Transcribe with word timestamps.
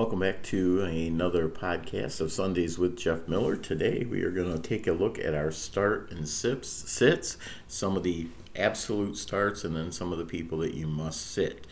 Welcome 0.00 0.20
back 0.20 0.42
to 0.44 0.80
another 0.80 1.46
podcast 1.46 2.22
of 2.22 2.32
Sundays 2.32 2.78
with 2.78 2.96
Jeff 2.96 3.28
Miller. 3.28 3.54
Today 3.54 4.06
we 4.08 4.22
are 4.22 4.30
going 4.30 4.50
to 4.50 4.58
take 4.58 4.86
a 4.86 4.92
look 4.92 5.18
at 5.18 5.34
our 5.34 5.50
start 5.50 6.10
and 6.10 6.26
sips, 6.26 6.70
sits, 6.70 7.36
some 7.68 7.98
of 7.98 8.02
the 8.02 8.28
absolute 8.56 9.18
starts, 9.18 9.62
and 9.62 9.76
then 9.76 9.92
some 9.92 10.10
of 10.10 10.16
the 10.16 10.24
people 10.24 10.56
that 10.60 10.72
you 10.72 10.86
must 10.86 11.32
sit. 11.32 11.66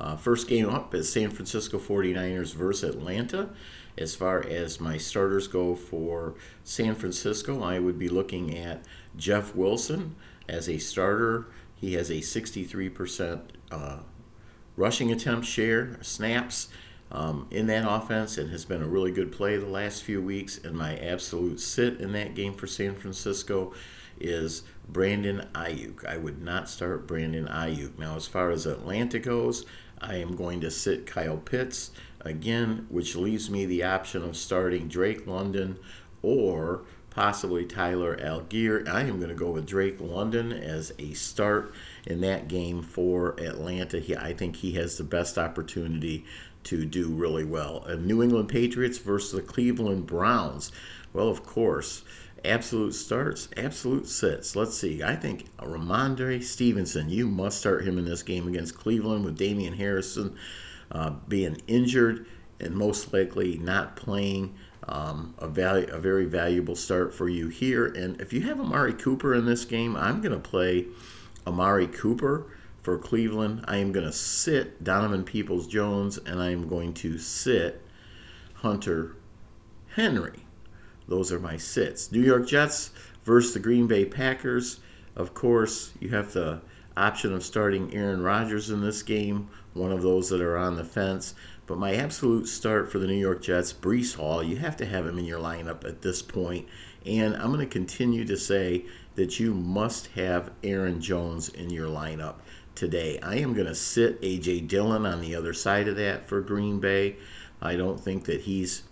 Uh, 0.00 0.16
first 0.16 0.48
game 0.48 0.70
up 0.70 0.94
is 0.94 1.12
San 1.12 1.30
Francisco 1.30 1.78
49ers 1.78 2.54
versus 2.54 2.94
Atlanta. 2.94 3.50
As 3.98 4.14
far 4.14 4.42
as 4.42 4.80
my 4.80 4.96
starters 4.96 5.46
go 5.46 5.74
for 5.74 6.36
San 6.64 6.94
Francisco, 6.94 7.62
I 7.62 7.80
would 7.80 7.98
be 7.98 8.08
looking 8.08 8.56
at 8.56 8.82
Jeff 9.14 9.54
Wilson 9.54 10.16
as 10.48 10.70
a 10.70 10.78
starter. 10.78 11.48
He 11.74 11.92
has 11.92 12.08
a 12.08 12.20
63% 12.20 13.42
uh, 13.70 13.98
rushing 14.74 15.12
attempt 15.12 15.46
share, 15.46 15.98
snaps 16.00 16.68
um, 17.14 17.46
in 17.50 17.68
that 17.68 17.88
offense 17.88 18.36
and 18.36 18.50
has 18.50 18.64
been 18.64 18.82
a 18.82 18.88
really 18.88 19.12
good 19.12 19.30
play 19.30 19.56
the 19.56 19.66
last 19.66 20.02
few 20.02 20.20
weeks. 20.20 20.58
And 20.58 20.76
my 20.76 20.96
absolute 20.96 21.60
sit 21.60 22.00
in 22.00 22.12
that 22.12 22.34
game 22.34 22.54
for 22.54 22.66
San 22.66 22.96
Francisco 22.96 23.72
is 24.20 24.64
Brandon 24.88 25.46
Aiyuk. 25.54 26.04
I 26.04 26.16
would 26.16 26.42
not 26.42 26.68
start 26.68 27.06
Brandon 27.06 27.46
Aiyuk. 27.46 27.98
Now, 27.98 28.16
as 28.16 28.26
far 28.26 28.50
as 28.50 28.66
Atlanta 28.66 29.20
goes, 29.20 29.64
I 30.00 30.16
am 30.16 30.34
going 30.34 30.60
to 30.62 30.70
sit 30.70 31.06
Kyle 31.06 31.36
Pitts 31.36 31.92
again, 32.20 32.86
which 32.90 33.14
leaves 33.14 33.48
me 33.48 33.64
the 33.64 33.84
option 33.84 34.24
of 34.24 34.36
starting 34.36 34.88
Drake 34.88 35.26
London 35.26 35.78
or 36.20 36.82
possibly 37.10 37.64
Tyler 37.64 38.16
Allgeier. 38.16 38.88
I 38.88 39.02
am 39.02 39.18
going 39.18 39.28
to 39.28 39.36
go 39.36 39.52
with 39.52 39.66
Drake 39.66 40.00
London 40.00 40.52
as 40.52 40.92
a 40.98 41.12
start 41.12 41.72
in 42.06 42.20
that 42.22 42.48
game 42.48 42.82
for 42.82 43.36
Atlanta. 43.38 44.00
He, 44.00 44.16
I 44.16 44.32
think 44.32 44.56
he 44.56 44.72
has 44.72 44.98
the 44.98 45.04
best 45.04 45.38
opportunity 45.38 46.24
to 46.64 46.84
do 46.84 47.08
really 47.08 47.44
well. 47.44 47.84
And 47.84 48.06
New 48.06 48.22
England 48.22 48.48
Patriots 48.48 48.98
versus 48.98 49.32
the 49.32 49.42
Cleveland 49.42 50.06
Browns. 50.06 50.72
Well, 51.12 51.28
of 51.28 51.44
course, 51.44 52.02
absolute 52.44 52.94
starts, 52.94 53.48
absolute 53.56 54.06
sits. 54.06 54.56
Let's 54.56 54.76
see. 54.76 55.02
I 55.02 55.16
think 55.16 55.54
Rhamondre 55.58 56.42
Stevenson, 56.42 57.08
you 57.08 57.28
must 57.28 57.58
start 57.58 57.84
him 57.84 57.98
in 57.98 58.04
this 58.04 58.22
game 58.22 58.48
against 58.48 58.76
Cleveland 58.76 59.24
with 59.24 59.38
Damien 59.38 59.74
Harrison 59.74 60.36
uh, 60.90 61.10
being 61.28 61.60
injured 61.66 62.26
and 62.60 62.74
most 62.74 63.12
likely 63.12 63.58
not 63.58 63.96
playing. 63.96 64.54
Um, 64.86 65.34
a, 65.38 65.48
value, 65.48 65.86
a 65.90 65.98
very 65.98 66.26
valuable 66.26 66.76
start 66.76 67.14
for 67.14 67.26
you 67.26 67.48
here. 67.48 67.86
And 67.86 68.20
if 68.20 68.34
you 68.34 68.42
have 68.42 68.60
Amari 68.60 68.92
Cooper 68.92 69.32
in 69.32 69.46
this 69.46 69.64
game, 69.64 69.96
I'm 69.96 70.20
going 70.20 70.34
to 70.34 70.38
play 70.38 70.88
Amari 71.46 71.86
Cooper 71.86 72.48
for 72.84 72.98
Cleveland. 72.98 73.64
I 73.66 73.78
am 73.78 73.92
going 73.92 74.04
to 74.04 74.12
sit 74.12 74.84
Donovan 74.84 75.24
Peoples 75.24 75.66
Jones 75.66 76.18
and 76.18 76.40
I 76.40 76.50
am 76.50 76.68
going 76.68 76.92
to 76.94 77.16
sit 77.16 77.80
Hunter 78.52 79.16
Henry. 79.88 80.44
Those 81.08 81.32
are 81.32 81.40
my 81.40 81.56
sits. 81.56 82.12
New 82.12 82.20
York 82.20 82.46
Jets 82.46 82.90
versus 83.24 83.54
the 83.54 83.60
Green 83.60 83.86
Bay 83.86 84.04
Packers. 84.04 84.80
Of 85.16 85.32
course, 85.32 85.92
you 85.98 86.10
have 86.10 86.34
the 86.34 86.60
option 86.94 87.32
of 87.32 87.42
starting 87.42 87.94
Aaron 87.94 88.22
Rodgers 88.22 88.68
in 88.68 88.82
this 88.82 89.02
game, 89.02 89.48
one 89.72 89.90
of 89.90 90.02
those 90.02 90.28
that 90.28 90.42
are 90.42 90.58
on 90.58 90.76
the 90.76 90.84
fence. 90.84 91.34
But 91.66 91.78
my 91.78 91.94
absolute 91.94 92.46
start 92.48 92.92
for 92.92 92.98
the 92.98 93.06
New 93.06 93.14
York 93.14 93.42
Jets, 93.42 93.72
Breece 93.72 94.14
Hall, 94.14 94.42
you 94.42 94.56
have 94.56 94.76
to 94.76 94.86
have 94.86 95.06
him 95.06 95.18
in 95.18 95.24
your 95.24 95.40
lineup 95.40 95.86
at 95.86 96.02
this 96.02 96.20
point. 96.20 96.68
And 97.06 97.34
I'm 97.36 97.50
going 97.50 97.60
to 97.60 97.66
continue 97.66 98.26
to 98.26 98.36
say 98.36 98.84
that 99.14 99.40
you 99.40 99.54
must 99.54 100.08
have 100.08 100.50
Aaron 100.62 101.00
Jones 101.00 101.48
in 101.48 101.70
your 101.70 101.88
lineup 101.88 102.36
today. 102.74 103.18
I 103.22 103.36
am 103.36 103.54
going 103.54 103.66
to 103.66 103.74
sit 103.74 104.18
A.J. 104.22 104.60
Dillon 104.62 105.06
on 105.06 105.20
the 105.20 105.34
other 105.34 105.52
side 105.52 105.88
of 105.88 105.96
that 105.96 106.28
for 106.28 106.40
Green 106.40 106.80
Bay. 106.80 107.16
I 107.60 107.76
don't 107.76 108.00
think 108.00 108.24
that 108.24 108.42
he's 108.42 108.82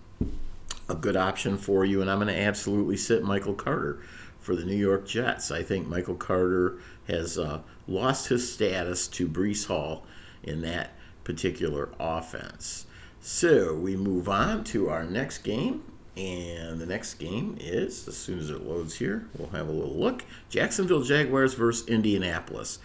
a 0.88 0.94
good 0.94 1.16
option 1.16 1.56
for 1.59 1.84
you, 1.84 2.00
and 2.00 2.10
I'm 2.10 2.19
going 2.19 2.28
to 2.28 2.41
absolutely 2.41 2.97
sit 2.97 3.22
Michael 3.22 3.54
Carter 3.54 4.00
for 4.41 4.56
the 4.56 4.65
New 4.65 4.76
York 4.76 5.06
Jets. 5.06 5.50
I 5.50 5.62
think 5.62 5.87
Michael 5.87 6.15
Carter 6.15 6.78
has 7.09 7.38
uh, 7.38 7.60
lost 7.87 8.28
his 8.28 8.53
status 8.53 9.09
to 9.09 9.28
Breece 9.28 9.66
Hall 9.66 10.04
in 10.42 10.62
that 10.62 10.91
particular 11.25 11.88
offense. 11.98 12.87
So 13.21 13.75
we 13.75 13.97
move 13.97 14.28
on 14.28 14.65
to 14.65 14.88
our 14.88 15.04
next 15.04 15.38
game. 15.38 15.84
And 16.15 16.78
the 16.78 16.84
next 16.84 17.15
game 17.15 17.56
is, 17.59 18.06
as 18.06 18.16
soon 18.16 18.38
as 18.38 18.50
it 18.50 18.66
loads 18.66 18.97
here, 18.97 19.26
we'll 19.38 19.48
have 19.48 19.69
a 19.69 19.72
little 19.72 19.94
look. 19.94 20.25
Jacksonville 20.50 21.03
Jaguars 21.03 21.54
versus 21.54 21.88
Indianapolis. 21.88 22.81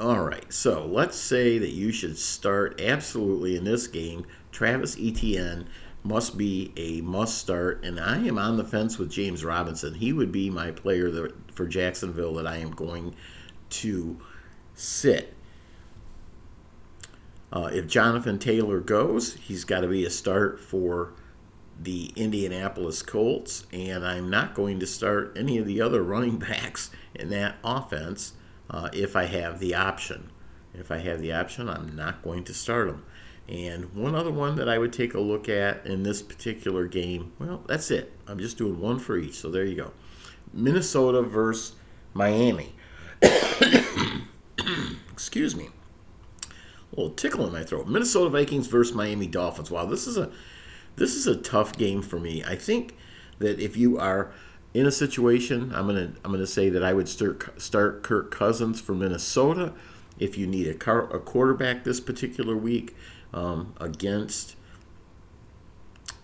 All 0.00 0.20
right, 0.20 0.52
so 0.52 0.86
let's 0.86 1.18
say 1.18 1.58
that 1.58 1.72
you 1.72 1.90
should 1.90 2.16
start 2.16 2.80
absolutely 2.80 3.56
in 3.56 3.64
this 3.64 3.88
game. 3.88 4.26
Travis 4.52 4.96
Etienne 4.96 5.66
must 6.04 6.38
be 6.38 6.72
a 6.76 7.00
must 7.00 7.36
start, 7.36 7.84
and 7.84 7.98
I 7.98 8.18
am 8.18 8.38
on 8.38 8.56
the 8.56 8.64
fence 8.64 8.96
with 8.96 9.10
James 9.10 9.44
Robinson. 9.44 9.94
He 9.94 10.12
would 10.12 10.30
be 10.30 10.50
my 10.50 10.70
player 10.70 11.10
that, 11.10 11.52
for 11.52 11.66
Jacksonville 11.66 12.34
that 12.34 12.46
I 12.46 12.58
am 12.58 12.70
going 12.70 13.16
to 13.70 14.20
sit. 14.76 15.34
Uh, 17.52 17.70
if 17.72 17.88
Jonathan 17.88 18.38
Taylor 18.38 18.78
goes, 18.78 19.34
he's 19.34 19.64
got 19.64 19.80
to 19.80 19.88
be 19.88 20.04
a 20.04 20.10
start 20.10 20.60
for 20.60 21.12
the 21.80 22.12
Indianapolis 22.14 23.02
Colts, 23.02 23.66
and 23.72 24.06
I'm 24.06 24.30
not 24.30 24.54
going 24.54 24.78
to 24.78 24.86
start 24.86 25.36
any 25.36 25.58
of 25.58 25.66
the 25.66 25.80
other 25.80 26.02
running 26.04 26.38
backs 26.38 26.92
in 27.16 27.30
that 27.30 27.56
offense 27.64 28.34
uh, 28.70 28.88
if 28.92 29.16
I 29.16 29.24
have 29.24 29.58
the 29.58 29.74
option. 29.74 30.30
If 30.74 30.90
I 30.90 30.98
have 30.98 31.20
the 31.20 31.32
option, 31.32 31.68
I'm 31.68 31.96
not 31.96 32.22
going 32.22 32.44
to 32.44 32.54
start 32.54 32.88
them. 32.88 33.04
And 33.48 33.94
one 33.94 34.14
other 34.14 34.30
one 34.30 34.56
that 34.56 34.68
I 34.68 34.76
would 34.78 34.92
take 34.92 35.14
a 35.14 35.20
look 35.20 35.48
at 35.48 35.86
in 35.86 36.02
this 36.02 36.20
particular 36.20 36.86
game, 36.86 37.32
well, 37.38 37.62
that's 37.66 37.90
it. 37.90 38.12
I'm 38.26 38.38
just 38.38 38.58
doing 38.58 38.78
one 38.78 38.98
for 38.98 39.16
each. 39.16 39.36
So 39.36 39.50
there 39.50 39.64
you 39.64 39.74
go. 39.74 39.92
Minnesota 40.52 41.22
versus 41.22 41.76
Miami. 42.12 42.74
Excuse 45.12 45.56
me. 45.56 45.70
A 46.44 46.96
little 46.96 47.14
tickle 47.14 47.46
in 47.46 47.52
my 47.52 47.64
throat. 47.64 47.88
Minnesota 47.88 48.28
Vikings 48.28 48.66
versus 48.66 48.94
Miami 48.94 49.26
Dolphins. 49.26 49.70
Wow, 49.70 49.86
this 49.86 50.06
is 50.06 50.16
a 50.18 50.30
this 50.96 51.14
is 51.14 51.26
a 51.26 51.36
tough 51.36 51.76
game 51.76 52.02
for 52.02 52.18
me. 52.18 52.42
I 52.44 52.56
think 52.56 52.96
that 53.38 53.60
if 53.60 53.76
you 53.76 53.98
are 53.98 54.32
in 54.74 54.86
a 54.86 54.92
situation, 54.92 55.72
I'm 55.74 55.86
gonna 55.86 56.12
I'm 56.24 56.30
gonna 56.30 56.46
say 56.46 56.68
that 56.70 56.82
I 56.82 56.92
would 56.92 57.08
start 57.08 57.60
start 57.60 58.02
Kirk 58.02 58.30
Cousins 58.30 58.80
for 58.80 58.94
Minnesota 58.94 59.72
if 60.18 60.36
you 60.36 60.46
need 60.46 60.66
a, 60.66 60.74
car, 60.74 61.04
a 61.14 61.20
quarterback 61.20 61.84
this 61.84 62.00
particular 62.00 62.56
week 62.56 62.96
um, 63.32 63.72
against 63.80 64.56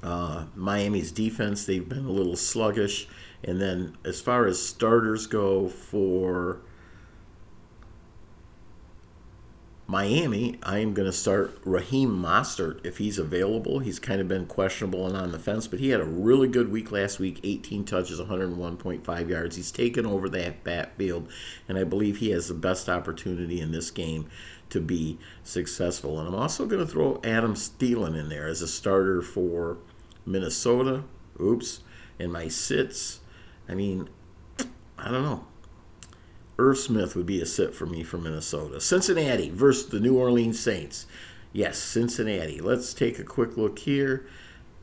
uh, 0.03 0.47
Miami's 0.55 1.13
defense. 1.13 1.65
They've 1.65 1.89
been 1.89 2.05
a 2.05 2.11
little 2.11 2.37
sluggish, 2.37 3.09
and 3.43 3.61
then 3.61 3.97
as 4.05 4.21
far 4.21 4.47
as 4.47 4.61
starters 4.61 5.27
go 5.27 5.69
for 5.69 6.61
Miami, 9.87 10.59
I 10.63 10.79
am 10.79 10.95
going 10.95 11.07
to 11.07 11.13
start 11.13 11.59
Raheem 11.63 12.09
Mostert 12.11 12.85
if 12.87 12.97
he's 12.97 13.19
available. 13.19 13.81
He's 13.81 13.99
kind 13.99 14.19
of 14.19 14.27
been 14.27 14.47
questionable 14.47 15.07
and 15.07 15.15
on 15.15 15.31
the 15.31 15.39
fence, 15.39 15.67
but 15.67 15.79
he 15.79 15.91
had 15.91 16.01
a 16.01 16.07
really 16.07 16.49
good 16.49 16.73
week 16.73 16.91
last 16.91 17.19
week 17.19 17.39
18 17.45 17.85
touches, 17.85 18.19
101.5 18.19 19.29
yards. 19.29 19.57
He's 19.57 19.71
taken 19.71 20.07
over 20.07 20.31
that 20.31 20.65
backfield, 20.65 21.29
and 21.69 21.77
I 21.77 21.85
believe 21.85 22.17
he 22.17 22.31
has 22.31 22.49
the 22.49 22.55
best 22.55 22.89
opportunity 22.89 23.61
in 23.61 23.73
this 23.73 23.91
game 23.91 24.27
to 24.71 24.81
be 24.81 25.19
successful. 25.43 26.19
And 26.19 26.29
I'm 26.29 26.35
also 26.35 26.65
going 26.65 26.85
to 26.85 26.91
throw 26.91 27.21
Adam 27.23 27.55
Thielen 27.55 28.19
in 28.19 28.31
there 28.31 28.47
as 28.49 28.63
a 28.63 28.69
starter 28.69 29.21
for 29.21 29.77
Minnesota. 30.25 31.05
Oops. 31.39 31.81
And 32.19 32.33
my 32.33 32.49
sits, 32.49 33.21
I 33.69 33.75
mean, 33.75 34.09
I 34.97 35.11
don't 35.11 35.25
know. 35.25 35.47
Irv 36.59 36.79
Smith 36.79 37.17
would 37.17 37.27
be 37.27 37.41
a 37.41 37.47
sit 37.47 37.75
for 37.75 37.87
me 37.87 38.03
for 38.03 38.19
Minnesota. 38.19 38.81
Cincinnati 38.81 39.51
versus 39.51 39.89
the 39.89 40.01
New 40.01 40.17
Orleans 40.17 40.59
Saints. 40.59 41.07
Yes, 41.53 41.79
Cincinnati. 41.79 42.61
Let's 42.61 42.95
take 42.95 43.19
a 43.19 43.25
quick 43.25 43.57
look 43.57 43.79
here. 43.81 44.27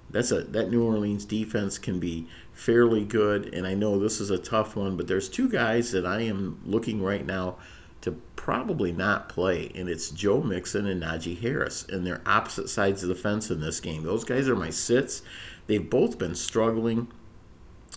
That's 0.09 0.31
a 0.31 0.41
that 0.41 0.69
New 0.69 0.83
Orleans 0.83 1.23
defense 1.25 1.77
can 1.77 1.99
be 1.99 2.27
fairly 2.51 3.05
good, 3.05 3.53
and 3.53 3.65
I 3.65 3.73
know 3.73 3.97
this 3.97 4.19
is 4.19 4.29
a 4.29 4.37
tough 4.37 4.75
one, 4.75 4.97
but 4.97 5.07
there's 5.07 5.29
two 5.29 5.49
guys 5.49 5.91
that 5.91 6.05
I 6.05 6.21
am 6.21 6.59
looking 6.65 7.01
right 7.01 7.25
now 7.25 7.57
to 8.01 8.11
probably 8.35 8.91
not 8.91 9.29
play, 9.29 9.71
and 9.75 9.87
it's 9.87 10.09
Joe 10.09 10.41
Mixon 10.41 10.87
and 10.87 11.01
Najee 11.01 11.39
Harris, 11.39 11.85
and 11.87 12.05
they're 12.05 12.21
opposite 12.25 12.69
sides 12.69 13.03
of 13.03 13.09
the 13.09 13.15
fence 13.15 13.49
in 13.49 13.61
this 13.61 13.79
game. 13.79 14.03
Those 14.03 14.23
guys 14.23 14.49
are 14.49 14.55
my 14.55 14.69
sits. 14.69 15.21
They've 15.67 15.89
both 15.89 16.17
been 16.17 16.35
struggling, 16.35 17.07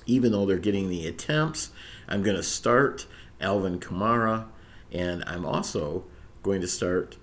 even 0.06 0.32
though 0.32 0.46
they're 0.46 0.58
getting 0.58 0.88
the 0.88 1.06
attempts. 1.06 1.70
I'm 2.08 2.22
going 2.22 2.36
to 2.36 2.42
start 2.42 3.06
Alvin 3.40 3.78
Kamara, 3.80 4.46
and 4.92 5.24
I'm 5.26 5.44
also 5.44 6.04
going 6.42 6.60
to 6.60 6.68
start 6.68 7.16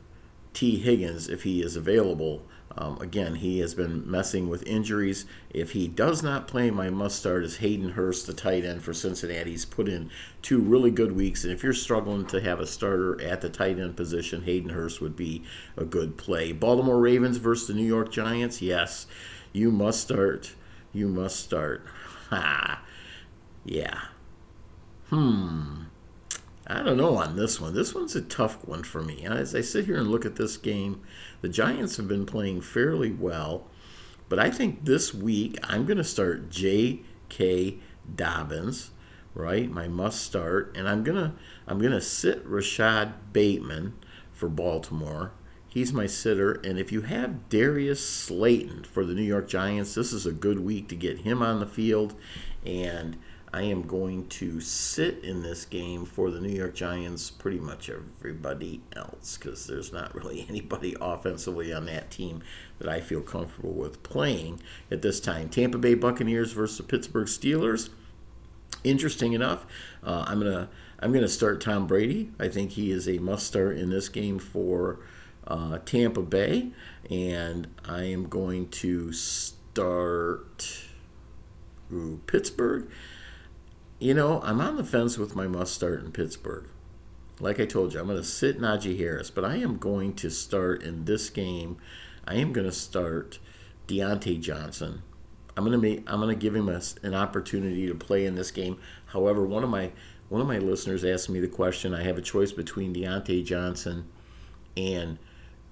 Tee 0.53 0.77
Higgins 0.79 1.29
if 1.29 1.43
he 1.43 1.61
is 1.61 1.75
available 1.75 2.43
Um, 2.77 2.97
again, 3.01 3.35
he 3.35 3.59
has 3.59 3.73
been 3.75 4.09
messing 4.09 4.47
with 4.47 4.65
injuries. 4.65 5.25
If 5.49 5.71
he 5.71 5.89
does 5.89 6.23
not 6.23 6.47
play, 6.47 6.71
my 6.71 6.89
must 6.89 7.17
start 7.19 7.43
is 7.43 7.57
Hayden 7.57 7.91
Hurst, 7.91 8.27
the 8.27 8.33
tight 8.33 8.63
end 8.63 8.81
for 8.81 8.93
Cincinnati. 8.93 9.51
He's 9.51 9.65
put 9.65 9.89
in 9.89 10.09
two 10.41 10.59
really 10.59 10.91
good 10.91 11.11
weeks, 11.11 11.43
and 11.43 11.51
if 11.51 11.63
you're 11.63 11.73
struggling 11.73 12.25
to 12.27 12.39
have 12.39 12.59
a 12.61 12.67
starter 12.67 13.21
at 13.21 13.41
the 13.41 13.49
tight 13.49 13.77
end 13.77 13.97
position, 13.97 14.43
Hayden 14.43 14.69
Hurst 14.69 15.01
would 15.01 15.15
be 15.17 15.43
a 15.75 15.83
good 15.83 16.17
play. 16.17 16.53
Baltimore 16.53 16.99
Ravens 16.99 17.37
versus 17.37 17.67
the 17.67 17.73
New 17.73 17.85
York 17.85 18.09
Giants. 18.11 18.61
Yes, 18.61 19.05
you 19.51 19.69
must 19.71 19.99
start. 20.01 20.53
You 20.93 21.07
must 21.07 21.39
start. 21.39 21.85
Ha. 22.31 22.81
Yeah. 23.65 23.99
Hmm. 25.11 25.83
I 26.65 26.81
don't 26.83 26.95
know 26.95 27.17
on 27.17 27.35
this 27.35 27.59
one. 27.59 27.73
This 27.73 27.93
one's 27.93 28.15
a 28.15 28.21
tough 28.21 28.65
one 28.65 28.83
for 28.83 29.01
me. 29.01 29.25
As 29.25 29.53
I 29.53 29.59
sit 29.59 29.85
here 29.85 29.97
and 29.97 30.09
look 30.09 30.25
at 30.25 30.37
this 30.37 30.55
game, 30.55 31.01
the 31.41 31.49
Giants 31.49 31.97
have 31.97 32.07
been 32.07 32.25
playing 32.25 32.61
fairly 32.61 33.11
well, 33.11 33.67
but 34.29 34.39
I 34.39 34.49
think 34.49 34.85
this 34.85 35.13
week 35.13 35.57
I'm 35.63 35.85
going 35.85 35.97
to 35.97 36.03
start 36.05 36.49
J.K. 36.49 37.77
Dobbins, 38.15 38.91
right? 39.33 39.69
My 39.69 39.89
must 39.89 40.23
start, 40.23 40.73
and 40.77 40.87
I'm 40.87 41.03
gonna 41.03 41.35
I'm 41.67 41.79
gonna 41.79 41.99
sit 41.99 42.45
Rashod 42.45 43.33
Bateman 43.33 43.93
for 44.31 44.47
Baltimore. 44.47 45.33
He's 45.67 45.91
my 45.91 46.05
sitter, 46.05 46.53
and 46.63 46.79
if 46.79 46.91
you 46.91 47.01
have 47.01 47.49
Darius 47.49 48.05
Slayton 48.07 48.85
for 48.85 49.05
the 49.05 49.13
New 49.13 49.23
York 49.23 49.49
Giants, 49.49 49.93
this 49.95 50.13
is 50.13 50.25
a 50.25 50.31
good 50.31 50.61
week 50.61 50.87
to 50.87 50.95
get 50.95 51.19
him 51.19 51.41
on 51.41 51.59
the 51.59 51.65
field, 51.65 52.15
and 52.65 53.17
I 53.53 53.63
am 53.63 53.81
going 53.81 54.27
to 54.27 54.61
sit 54.61 55.23
in 55.23 55.43
this 55.43 55.65
game 55.65 56.05
for 56.05 56.31
the 56.31 56.39
New 56.39 56.53
York 56.53 56.73
Giants, 56.73 57.29
pretty 57.29 57.59
much 57.59 57.89
everybody 57.89 58.81
else, 58.95 59.37
because 59.37 59.67
there's 59.67 59.91
not 59.91 60.15
really 60.15 60.45
anybody 60.49 60.95
offensively 61.01 61.73
on 61.73 61.85
that 61.85 62.11
team 62.11 62.41
that 62.79 62.87
I 62.87 63.01
feel 63.01 63.21
comfortable 63.21 63.73
with 63.73 64.03
playing 64.03 64.61
at 64.89 65.01
this 65.01 65.19
time. 65.19 65.49
Tampa 65.49 65.77
Bay 65.77 65.95
Buccaneers 65.95 66.53
versus 66.53 66.77
the 66.77 66.83
Pittsburgh 66.83 67.27
Steelers. 67.27 67.89
Interesting 68.83 69.33
enough, 69.33 69.65
uh, 70.03 70.23
I'm 70.27 70.39
gonna 70.39 70.67
I'm 70.99 71.11
gonna 71.11 71.27
start 71.27 71.61
Tom 71.61 71.85
Brady. 71.85 72.31
I 72.39 72.47
think 72.47 72.71
he 72.71 72.89
is 72.89 73.07
a 73.07 73.19
must 73.19 73.45
start 73.45 73.77
in 73.77 73.91
this 73.91 74.09
game 74.09 74.39
for 74.39 75.01
uh, 75.45 75.77
Tampa 75.85 76.23
Bay, 76.23 76.71
and 77.09 77.67
I 77.85 78.05
am 78.05 78.27
going 78.27 78.69
to 78.69 79.11
start 79.13 80.87
Pittsburgh. 82.25 82.89
You 84.01 84.15
know, 84.15 84.41
I'm 84.41 84.59
on 84.61 84.77
the 84.77 84.83
fence 84.83 85.19
with 85.19 85.35
my 85.35 85.45
must 85.45 85.75
start 85.75 86.03
in 86.03 86.11
Pittsburgh. 86.11 86.65
Like 87.39 87.59
I 87.59 87.67
told 87.67 87.93
you, 87.93 87.99
I'm 87.99 88.07
going 88.07 88.17
to 88.17 88.23
sit 88.23 88.59
Najee 88.59 88.97
Harris, 88.97 89.29
but 89.29 89.45
I 89.45 89.57
am 89.57 89.77
going 89.77 90.15
to 90.15 90.31
start 90.31 90.81
in 90.81 91.05
this 91.05 91.29
game. 91.29 91.77
I 92.25 92.33
am 92.37 92.51
going 92.51 92.65
to 92.65 92.71
start 92.71 93.37
Diontae 93.87 94.41
Johnson. 94.41 95.03
I'm 95.55 95.63
going 95.63 95.73
to 95.73 95.77
make, 95.77 96.03
I'm 96.11 96.19
going 96.19 96.33
to 96.33 96.41
give 96.41 96.55
him 96.55 96.67
a, 96.67 96.81
an 97.03 97.13
opportunity 97.13 97.85
to 97.85 97.93
play 97.93 98.25
in 98.25 98.33
this 98.33 98.49
game. 98.49 98.79
However, 99.05 99.45
one 99.45 99.63
of 99.63 99.69
my 99.69 99.91
one 100.29 100.41
of 100.41 100.47
my 100.47 100.57
listeners 100.57 101.05
asked 101.05 101.29
me 101.29 101.39
the 101.39 101.47
question. 101.47 101.93
I 101.93 102.01
have 102.01 102.17
a 102.17 102.23
choice 102.23 102.51
between 102.51 102.95
Diontae 102.95 103.45
Johnson 103.45 104.07
and 104.75 105.19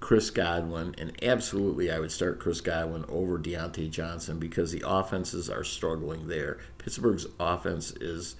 Chris 0.00 0.30
Godwin, 0.30 0.94
and 0.98 1.12
absolutely 1.22 1.90
I 1.90 2.00
would 2.00 2.10
start 2.10 2.40
Chris 2.40 2.60
Godwin 2.60 3.04
over 3.08 3.38
Diontae 3.38 3.90
Johnson 3.90 4.38
because 4.38 4.72
the 4.72 4.82
offenses 4.86 5.48
are 5.50 5.62
struggling 5.62 6.26
there. 6.26 6.58
Pittsburgh's 6.78 7.26
offense 7.38 7.92
is 7.92 8.36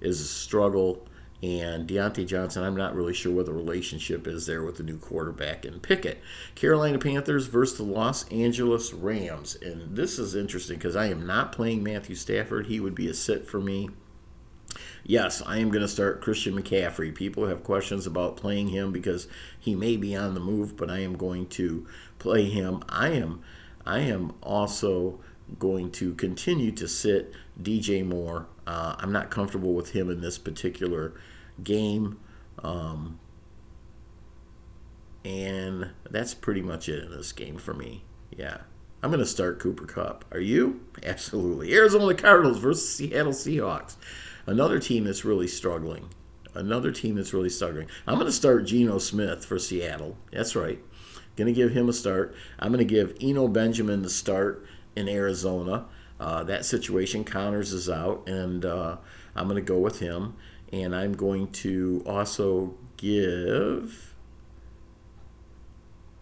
is 0.00 0.20
a 0.20 0.24
struggle, 0.24 1.08
and 1.42 1.88
Diontae 1.88 2.26
Johnson, 2.26 2.62
I'm 2.62 2.76
not 2.76 2.94
really 2.94 3.14
sure 3.14 3.32
what 3.32 3.46
the 3.46 3.52
relationship 3.52 4.28
is 4.28 4.46
there 4.46 4.62
with 4.62 4.76
the 4.76 4.82
new 4.82 4.98
quarterback 4.98 5.64
in 5.64 5.80
Pickett. 5.80 6.20
Carolina 6.54 6.98
Panthers 6.98 7.46
versus 7.46 7.78
the 7.78 7.84
Los 7.84 8.28
Angeles 8.28 8.92
Rams, 8.92 9.56
and 9.56 9.96
this 9.96 10.18
is 10.18 10.34
interesting 10.34 10.76
because 10.76 10.94
I 10.94 11.06
am 11.06 11.26
not 11.26 11.52
playing 11.52 11.82
Matthew 11.82 12.16
Stafford. 12.16 12.66
He 12.66 12.80
would 12.80 12.94
be 12.94 13.08
a 13.08 13.14
sit 13.14 13.48
for 13.48 13.60
me. 13.60 13.88
Yes, 15.04 15.42
I 15.46 15.58
am 15.58 15.70
going 15.70 15.82
to 15.82 15.88
start 15.88 16.20
Christian 16.20 16.60
McCaffrey. 16.60 17.14
People 17.14 17.46
have 17.46 17.64
questions 17.64 18.06
about 18.06 18.36
playing 18.36 18.68
him 18.68 18.92
because 18.92 19.26
he 19.58 19.74
may 19.74 19.96
be 19.96 20.14
on 20.14 20.34
the 20.34 20.40
move, 20.40 20.76
but 20.76 20.90
I 20.90 20.98
am 20.98 21.16
going 21.16 21.46
to 21.48 21.86
play 22.18 22.44
him. 22.44 22.82
I 22.88 23.10
am 23.10 23.42
I 23.86 24.00
am 24.00 24.34
also 24.42 25.20
going 25.58 25.90
to 25.92 26.14
continue 26.14 26.70
to 26.72 26.86
sit 26.86 27.32
DJ 27.60 28.04
Moore. 28.04 28.46
Uh, 28.66 28.96
I'm 28.98 29.12
not 29.12 29.30
comfortable 29.30 29.72
with 29.72 29.92
him 29.92 30.10
in 30.10 30.20
this 30.20 30.36
particular 30.36 31.14
game. 31.64 32.18
Um, 32.58 33.18
and 35.24 35.90
that's 36.10 36.34
pretty 36.34 36.60
much 36.60 36.88
it 36.88 37.04
in 37.04 37.10
this 37.10 37.32
game 37.32 37.56
for 37.56 37.72
me. 37.72 38.04
Yeah. 38.30 38.58
I'm 39.02 39.10
going 39.10 39.20
to 39.20 39.26
start 39.26 39.60
Cooper 39.60 39.86
Kupp. 39.86 40.24
Are 40.32 40.40
you? 40.40 40.80
Absolutely. 41.04 41.74
Arizona 41.74 42.14
Cardinals 42.14 42.58
versus 42.58 42.96
Seattle 42.96 43.32
Seahawks. 43.32 43.96
Another 44.46 44.80
team 44.80 45.04
that's 45.04 45.24
really 45.24 45.46
struggling. 45.46 46.08
Another 46.54 46.90
team 46.90 47.14
that's 47.14 47.32
really 47.32 47.50
struggling. 47.50 47.86
I'm 48.06 48.14
going 48.14 48.26
to 48.26 48.32
start 48.32 48.66
Geno 48.66 48.98
Smith 48.98 49.44
for 49.44 49.58
Seattle. 49.58 50.16
That's 50.32 50.56
right. 50.56 50.80
Going 51.36 51.46
to 51.46 51.52
give 51.52 51.70
him 51.70 51.88
a 51.88 51.92
start. 51.92 52.34
I'm 52.58 52.72
going 52.72 52.86
to 52.86 52.92
give 52.92 53.16
Eno 53.20 53.46
Benjamin 53.46 54.02
the 54.02 54.10
start 54.10 54.66
in 54.96 55.08
Arizona. 55.08 55.86
Uh, 56.18 56.42
that 56.44 56.64
situation, 56.64 57.22
Conner's 57.22 57.72
is 57.72 57.88
out, 57.88 58.28
and 58.28 58.64
uh, 58.64 58.96
I'm 59.36 59.46
going 59.46 59.62
to 59.64 59.72
go 59.72 59.78
with 59.78 60.00
him. 60.00 60.34
And 60.72 60.96
I'm 60.96 61.12
going 61.12 61.52
to 61.52 62.02
also 62.04 62.74
give 62.96 64.14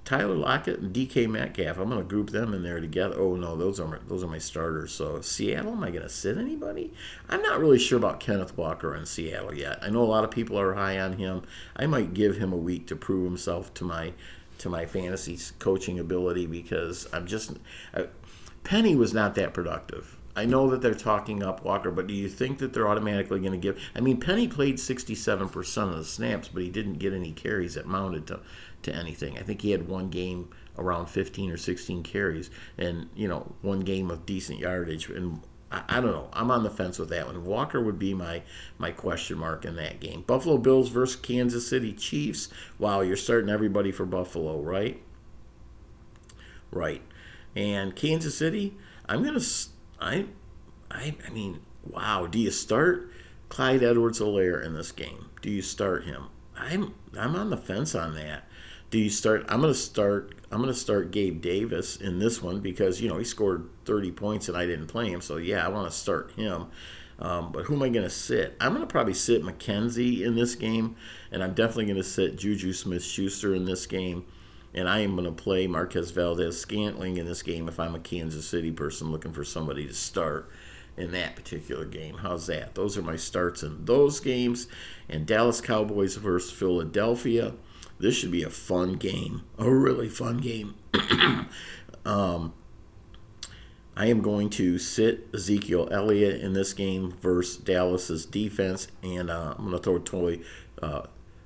Tyler 0.07 0.37
Lockett 0.37 0.79
and 0.79 0.95
DK 0.95 1.29
Metcalf. 1.29 1.79
I'm 1.79 1.91
going 1.91 2.01
to 2.01 2.09
group 2.09 2.31
them 2.31 2.55
in 2.55 2.63
there 2.63 2.81
together. 2.81 3.17
Oh 3.19 3.35
no, 3.35 3.57
those 3.57 3.81
are 3.81 3.89
my, 3.89 3.99
those 4.07 4.23
are 4.23 4.29
my 4.29 4.39
starters. 4.39 4.93
So 4.93 5.21
Seattle, 5.21 5.73
am 5.73 5.83
I 5.83 5.91
going 5.91 6.05
to 6.05 6.09
sit 6.09 6.39
anybody? 6.39 6.95
I'm 7.29 7.43
not 7.43 7.59
really 7.59 7.79
sure 7.79 7.99
about 7.99 8.21
Kenneth 8.21 8.57
Walker 8.57 8.95
in 8.95 9.05
Seattle 9.05 9.53
yet. 9.53 9.81
I 9.83 9.91
know 9.91 10.03
a 10.03 10.05
lot 10.05 10.23
of 10.23 10.31
people 10.31 10.59
are 10.61 10.75
high 10.75 11.01
on 11.01 11.15
him. 11.15 11.43
I 11.75 11.87
might 11.87 12.15
give 12.15 12.37
him 12.37 12.53
a 12.53 12.57
week 12.57 12.87
to 12.87 12.97
prove 12.97 13.25
himself 13.25 13.75
to 13.75 13.85
my 13.85 14.13
to 14.59 14.71
my 14.71 14.87
fantasy 14.87 15.39
coaching 15.59 15.99
ability 15.99 16.47
because 16.47 17.09
I'm 17.13 17.27
just 17.27 17.55
I, 17.93 18.07
Penny 18.63 18.95
was 18.95 19.13
not 19.13 19.35
that 19.35 19.53
productive. 19.53 20.17
I 20.37 20.45
know 20.45 20.69
that 20.71 20.83
they're 20.83 20.95
talking 20.95 21.43
up 21.43 21.65
Walker, 21.65 21.91
but 21.91 22.07
do 22.07 22.15
you 22.15 22.29
think 22.29 22.59
that 22.59 22.75
they're 22.75 22.87
automatically 22.87 23.41
going 23.41 23.53
to 23.53 23.59
give? 23.59 23.81
I 23.95 24.01
mean, 24.01 24.21
Penny 24.21 24.47
played 24.47 24.77
67% 24.77 25.83
of 25.83 25.97
the 25.97 26.05
snaps, 26.05 26.49
but 26.49 26.63
he 26.63 26.69
didn't 26.69 26.99
get 26.99 27.15
any 27.15 27.33
carries 27.33 27.75
that 27.75 27.87
mounted 27.87 28.27
to 28.29 28.41
to 28.83 28.95
anything. 28.95 29.39
I 29.39 29.43
think 29.43 29.63
he 29.63 29.71
had 29.71 29.89
one 29.89 30.11
game 30.11 30.51
around 30.79 31.07
15 31.07 31.51
or 31.51 31.57
16 31.57 32.03
carries, 32.03 32.51
and 32.77 33.09
you 33.17 33.27
know 33.27 33.55
one 33.63 33.81
game 33.81 34.11
of 34.11 34.27
decent 34.27 34.59
yardage. 34.59 35.09
And 35.09 35.41
I, 35.73 35.83
I, 35.89 36.01
don't 36.01 36.13
know. 36.13 36.29
I'm 36.35 36.51
on 36.51 36.63
the 36.63 36.71
fence 36.71 36.99
with 36.99 37.09
that 37.09 37.27
one. 37.27 37.45
Walker 37.45 37.81
would 37.81 37.99
be 37.99 38.13
my 38.13 38.43
my 38.79 38.91
question 38.91 39.39
mark 39.39 39.65
in 39.65 39.77
that 39.77 40.01
game. 40.01 40.23
Buffalo 40.27 40.59
Bills 40.59 40.91
versus 40.91 41.17
Kansas 41.17 41.67
City 41.69 41.93
Chiefs. 41.93 42.49
Wow, 42.79 43.01
you're 43.01 43.17
starting 43.17 43.49
everybody 43.49 43.91
for 43.91 44.05
Buffalo, 44.05 44.61
right? 44.61 45.03
Right. 46.71 47.03
And 47.55 47.97
Kansas 47.97 48.37
City, 48.37 48.77
I'm 49.09 49.25
gonna. 49.25 49.41
I, 50.01 50.27
I, 50.91 51.15
I 51.27 51.31
mean, 51.31 51.61
wow. 51.89 52.27
Do 52.27 52.39
you 52.39 52.51
start 52.51 53.11
Clyde 53.49 53.83
Edwards-Helaire 53.83 54.65
in 54.65 54.75
this 54.75 54.93
game? 54.93 55.31
Do 55.43 55.51
you 55.51 55.63
start 55.63 56.05
him? 56.05 56.29
I'm 56.57 56.95
I'm 57.19 57.37
on 57.37 57.51
the 57.51 57.57
fence 57.57 57.95
on 57.95 58.15
that 58.15 58.45
do 58.91 58.99
you 58.99 59.11
start 59.11 59.45
i'm 59.49 59.61
going 59.61 59.73
to 59.73 59.79
start 59.79 60.35
i'm 60.51 60.59
going 60.59 60.73
to 60.73 60.79
start 60.79 61.11
gabe 61.11 61.41
davis 61.41 61.97
in 61.97 62.19
this 62.19 62.43
one 62.43 62.61
because 62.61 63.01
you 63.01 63.09
know 63.09 63.19
he 63.19 63.25
scored 63.25 63.69
30 63.85 64.13
points 64.13 64.49
and 64.49 64.57
i 64.57 64.67
didn't 64.67 64.87
play 64.87 65.11
him 65.11 65.21
so 65.21 65.37
yeah 65.37 65.65
i 65.65 65.69
want 65.69 65.91
to 65.91 65.97
start 65.97 66.33
him 66.33 66.67
um, 67.19 67.51
but 67.51 67.65
who 67.65 67.75
am 67.75 67.83
i 67.83 67.89
going 67.89 68.05
to 68.05 68.11
sit 68.11 68.57
i'm 68.61 68.73
going 68.73 68.81
to 68.81 68.87
probably 68.87 69.15
sit 69.15 69.43
mckenzie 69.43 70.23
in 70.23 70.35
this 70.35 70.55
game 70.55 70.97
and 71.31 71.43
i'm 71.43 71.55
definitely 71.55 71.87
going 71.87 71.97
to 71.97 72.05
sit 72.05 72.37
juju 72.37 72.73
smith 72.73 73.03
schuster 73.03 73.55
in 73.55 73.65
this 73.65 73.87
game 73.87 74.25
and 74.77 74.89
i 74.89 75.01
am 75.01 75.17
going 75.17 75.25
to 75.25 75.33
play 75.33 75.67
marquez 75.67 76.11
Valdes 76.11 76.61
scantling 76.61 77.17
in 77.17 77.27
this 77.27 77.43
game 77.43 77.69
if 77.69 77.81
i'm 77.81 77.95
a 77.95 78.01
kansas 78.01 78.47
city 78.47 78.71
person 78.71 79.11
looking 79.11 79.33
for 79.33 79.45
somebody 79.45 79.87
to 79.87 79.95
start 79.95 80.51
in 80.97 81.13
that 81.13 81.37
particular 81.37 81.85
game. 81.85 82.19
How's 82.19 82.47
that? 82.47 82.75
Those 82.75 82.97
are 82.97 83.03
my 83.03 83.17
starts 83.17 83.63
in 83.63 83.85
those 83.85 84.21
games. 84.21 84.67
And 85.09 85.27
Dallas 85.27 85.61
Cowboys 85.61 86.17
versus 86.17 86.51
Philadelphia. 86.51 87.55
This 87.99 88.15
should 88.17 88.31
be 88.31 88.43
a 88.43 88.51
fun 88.51 88.95
game, 88.95 89.43
a 89.59 89.71
really 89.71 90.09
fun 90.09 90.39
game. 90.39 90.75
um, 92.05 92.53
I 93.97 94.07
am 94.07 94.21
going 94.21 94.51
to 94.51 94.79
sit 94.79 95.29
Ezekiel 95.33 95.89
Elliott 95.91 96.43
in 96.43 96.53
this 96.53 96.75
game 96.75 97.13
versus 97.13 97.57
Dallas's 97.57 98.27
defense, 98.27 98.89
and 99.03 99.31
uh, 99.31 99.55
I'm 99.57 99.71
going 99.71 99.79
to 99.79 99.83
throw 99.83 99.99
totally. 99.99 100.43
Uh, 100.83 101.03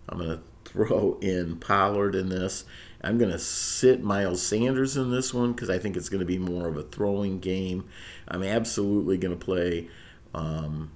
I'm 0.08 0.18
going 0.18 0.30
to 0.38 0.42
throw 0.64 1.18
in 1.20 1.56
Pollard 1.56 2.16
in 2.16 2.28
this. 2.30 2.64
I'm 3.02 3.18
going 3.18 3.30
to 3.30 3.38
sit 3.38 4.02
Miles 4.02 4.42
Sanders 4.42 4.96
in 4.96 5.10
this 5.10 5.32
one 5.32 5.52
because 5.52 5.70
I 5.70 5.78
think 5.78 5.96
it's 5.96 6.08
going 6.08 6.20
to 6.20 6.26
be 6.26 6.38
more 6.38 6.68
of 6.68 6.76
a 6.76 6.82
throwing 6.82 7.40
game. 7.40 7.88
I'm 8.28 8.42
absolutely 8.42 9.16
going 9.16 9.36
to 9.36 9.42
play. 9.42 9.88
Um, 10.34 10.90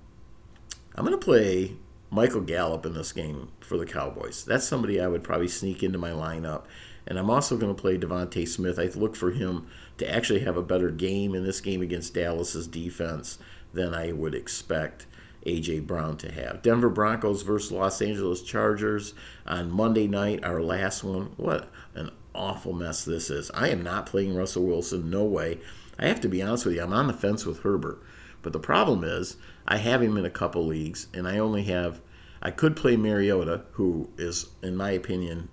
I'm 0.95 1.05
going 1.05 1.19
to 1.19 1.25
play 1.25 1.77
Michael 2.11 2.43
Gallup 2.43 2.87
in 2.87 2.95
this 2.95 3.13
game 3.13 3.49
for 3.61 3.77
the 3.77 3.87
Cowboys. 3.87 4.45
That's 4.45 4.67
somebody 4.67 5.01
I 5.01 5.09
would 5.09 5.25
probably 5.25 5.49
sneak 5.49 5.83
into 5.83 5.99
my 5.99 6.11
lineup 6.11 6.65
And 7.07 7.19
I'm 7.19 7.31
also 7.31 7.57
going 7.57 7.75
to 7.75 7.81
play 7.81 7.99
DeVonta 7.99 8.47
Smith. 8.47 8.79
I 8.79 8.87
look 8.99 9.17
for 9.17 9.33
him 9.33 9.67
to 9.99 10.09
actually 10.11 10.41
have 10.41 10.57
a 10.57 10.63
better 10.63 10.91
game 10.91 11.35
in 11.35 11.45
this 11.45 11.61
game 11.61 11.83
against 11.83 12.15
Dallas's 12.15 12.67
defense 12.67 13.39
than 13.73 13.95
I 13.95 14.13
would 14.13 14.35
expect 14.35 15.07
A.J. 15.47 15.81
Brown 15.81 16.17
to 16.19 16.33
have. 16.33 16.63
Denver 16.63 16.89
Broncos 16.89 17.43
versus 17.43 17.73
Los 17.73 18.01
Angeles 18.01 18.43
Chargers 18.43 19.15
on 19.47 19.71
Monday 19.71 20.07
night, 20.07 20.45
our 20.45 20.63
last 20.63 21.05
one. 21.05 21.33
What 21.37 21.69
an 21.95 22.11
awful 22.35 22.73
mess 22.73 23.05
this 23.05 23.31
is. 23.31 23.51
I 23.53 23.69
am 23.69 23.83
not 23.83 24.07
playing 24.07 24.35
Russell 24.35 24.65
Wilson, 24.65 25.11
no 25.11 25.25
way. 25.25 25.59
I 25.99 26.07
have 26.09 26.21
to 26.23 26.29
be 26.29 26.43
honest 26.43 26.67
with 26.67 26.75
you, 26.75 26.83
I'm 26.83 26.93
on 26.93 27.07
the 27.07 27.13
fence 27.13 27.47
with 27.47 27.61
Herbert. 27.61 28.03
But 28.43 28.53
the 28.53 28.59
problem 28.59 29.05
is, 29.05 29.37
I 29.67 29.79
have 29.79 30.03
him 30.03 30.17
in 30.17 30.25
a 30.25 30.31
couple 30.31 30.67
leagues, 30.67 31.09
and 31.15 31.27
I 31.27 31.39
only 31.39 31.65
have. 31.65 32.01
I 32.43 32.51
could 32.51 32.77
play 32.77 32.97
Mariota, 32.97 33.63
who 33.73 34.11
is, 34.19 34.49
in 34.63 34.77
my 34.77 34.91
opinion, 34.91 35.49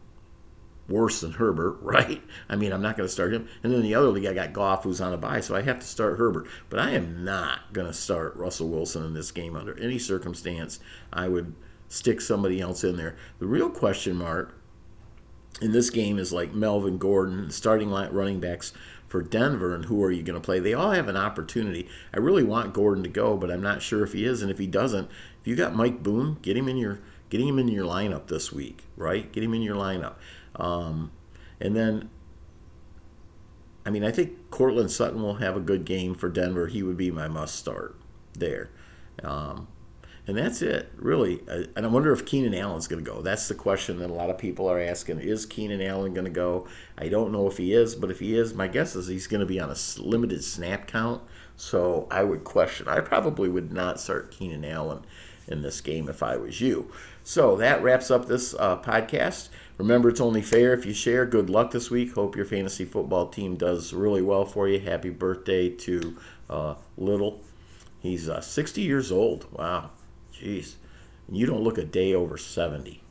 worse 0.91 1.21
than 1.21 1.33
Herbert, 1.33 1.77
right? 1.81 2.21
I 2.47 2.55
mean, 2.55 2.71
I'm 2.71 2.81
not 2.81 2.97
going 2.97 3.07
to 3.07 3.13
start 3.13 3.33
him. 3.33 3.47
And 3.63 3.73
then 3.73 3.81
the 3.81 3.95
other 3.95 4.09
league, 4.09 4.25
I 4.25 4.33
got 4.33 4.53
Goff, 4.53 4.83
who's 4.83 5.01
on 5.01 5.13
a 5.13 5.17
bye, 5.17 5.41
so 5.41 5.55
I 5.55 5.61
have 5.61 5.79
to 5.79 5.87
start 5.87 6.17
Herbert. 6.17 6.47
But 6.69 6.79
I 6.79 6.91
am 6.91 7.23
not 7.23 7.73
going 7.73 7.87
to 7.87 7.93
start 7.93 8.35
Russell 8.35 8.69
Wilson 8.69 9.03
in 9.03 9.13
this 9.13 9.31
game 9.31 9.55
under 9.55 9.77
any 9.79 9.97
circumstance. 9.97 10.79
I 11.11 11.27
would 11.27 11.55
stick 11.87 12.21
somebody 12.21 12.61
else 12.61 12.83
in 12.83 12.97
there. 12.97 13.17
The 13.39 13.47
real 13.47 13.69
question 13.69 14.15
mark 14.15 14.53
in 15.61 15.71
this 15.71 15.89
game 15.89 16.17
is 16.17 16.31
like 16.31 16.53
Melvin 16.53 16.97
Gordon, 16.97 17.51
starting 17.51 17.91
running 17.91 18.39
backs 18.39 18.73
for 19.07 19.21
Denver, 19.21 19.75
and 19.75 19.85
who 19.85 20.01
are 20.03 20.11
you 20.11 20.23
going 20.23 20.39
to 20.39 20.45
play? 20.45 20.59
They 20.59 20.73
all 20.73 20.91
have 20.91 21.09
an 21.09 21.17
opportunity. 21.17 21.89
I 22.13 22.19
really 22.19 22.43
want 22.43 22.73
Gordon 22.73 23.03
to 23.03 23.09
go, 23.09 23.35
but 23.35 23.51
I'm 23.51 23.61
not 23.61 23.81
sure 23.81 24.03
if 24.03 24.13
he 24.13 24.25
is. 24.25 24.41
And 24.41 24.49
if 24.49 24.57
he 24.57 24.67
doesn't, 24.67 25.09
if 25.41 25.47
you 25.47 25.55
got 25.55 25.75
Mike 25.75 26.01
Boone, 26.01 26.37
get 26.41 26.55
him 26.55 26.69
in 26.69 26.77
your 26.77 26.99
getting 27.29 27.47
him 27.47 27.59
in 27.59 27.67
your 27.69 27.85
lineup 27.85 28.27
this 28.27 28.51
week, 28.51 28.83
right? 28.97 29.31
Get 29.31 29.43
him 29.43 29.53
in 29.53 29.61
your 29.61 29.75
lineup. 29.75 30.15
Um, 30.55 31.11
and 31.59 31.75
then, 31.75 32.09
I 33.85 33.89
mean, 33.89 34.03
I 34.03 34.11
think 34.11 34.49
Courtland 34.51 34.91
Sutton 34.91 35.21
will 35.21 35.35
have 35.35 35.55
a 35.55 35.61
good 35.61 35.85
game 35.85 36.15
for 36.15 36.29
Denver. 36.29 36.67
He 36.67 36.83
would 36.83 36.97
be 36.97 37.11
my 37.11 37.27
must 37.27 37.55
start 37.55 37.95
there. 38.33 38.69
Um, 39.23 39.67
and 40.27 40.37
that's 40.37 40.61
it, 40.61 40.91
really. 40.97 41.41
And 41.75 41.85
I 41.85 41.87
wonder 41.89 42.13
if 42.13 42.25
Keenan 42.25 42.53
Allen's 42.53 42.87
going 42.87 43.03
to 43.03 43.11
go. 43.11 43.21
That's 43.21 43.47
the 43.47 43.55
question 43.55 43.99
that 43.99 44.09
a 44.09 44.13
lot 44.13 44.29
of 44.29 44.37
people 44.37 44.69
are 44.69 44.79
asking. 44.79 45.19
Is 45.19 45.45
Keenan 45.45 45.81
Allen 45.81 46.13
going 46.13 46.25
to 46.25 46.31
go? 46.31 46.67
I 46.97 47.09
don't 47.09 47.31
know 47.31 47.47
if 47.47 47.57
he 47.57 47.73
is, 47.73 47.95
but 47.95 48.11
if 48.11 48.19
he 48.19 48.35
is, 48.35 48.53
my 48.53 48.67
guess 48.67 48.95
is 48.95 49.07
he's 49.07 49.27
going 49.27 49.39
to 49.39 49.47
be 49.47 49.59
on 49.59 49.71
a 49.71 49.75
limited 49.99 50.43
snap 50.43 50.85
count. 50.85 51.23
So 51.55 52.07
I 52.11 52.23
would 52.23 52.43
question. 52.43 52.87
I 52.87 52.99
probably 52.99 53.49
would 53.49 53.71
not 53.71 53.99
start 53.99 54.31
Keenan 54.31 54.63
Allen 54.63 55.05
in 55.47 55.63
this 55.63 55.81
game 55.81 56.07
if 56.07 56.21
I 56.21 56.37
was 56.37 56.61
you. 56.61 56.91
So 57.23 57.55
that 57.57 57.81
wraps 57.81 58.11
up 58.11 58.27
this 58.27 58.53
uh, 58.57 58.77
podcast. 58.77 59.49
Remember, 59.81 60.09
it's 60.09 60.21
only 60.21 60.43
fair 60.43 60.73
if 60.73 60.85
you 60.85 60.93
share. 60.93 61.25
Good 61.25 61.49
luck 61.49 61.71
this 61.71 61.89
week. 61.89 62.13
Hope 62.13 62.35
your 62.35 62.45
fantasy 62.45 62.85
football 62.85 63.29
team 63.29 63.55
does 63.55 63.93
really 63.93 64.21
well 64.21 64.45
for 64.45 64.67
you. 64.67 64.79
Happy 64.79 65.09
birthday 65.09 65.69
to 65.69 66.17
uh, 66.51 66.75
Little. 66.97 67.41
He's 67.99 68.29
uh, 68.29 68.41
60 68.41 68.79
years 68.79 69.11
old. 69.11 69.47
Wow. 69.51 69.89
Jeez. 70.31 70.75
You 71.27 71.47
don't 71.47 71.63
look 71.63 71.79
a 71.79 71.83
day 71.83 72.13
over 72.13 72.37
70. 72.37 73.01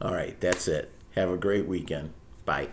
All 0.00 0.14
right, 0.14 0.40
that's 0.40 0.68
it. 0.68 0.90
Have 1.16 1.28
a 1.28 1.36
great 1.36 1.66
weekend. 1.66 2.14
Bye. 2.46 2.68